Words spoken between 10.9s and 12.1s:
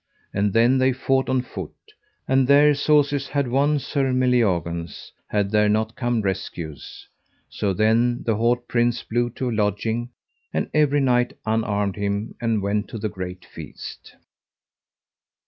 knight unarmed